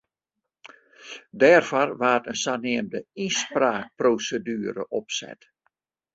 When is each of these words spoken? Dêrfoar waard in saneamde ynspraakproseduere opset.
Dêrfoar 1.39 1.89
waard 1.99 2.25
in 2.31 2.37
saneamde 2.43 2.99
ynspraakproseduere 3.25 4.83
opset. 4.99 5.39